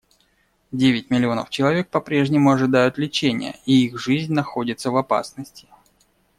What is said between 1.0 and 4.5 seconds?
миллионов человек попрежнему ожидают лечения, и их жизнь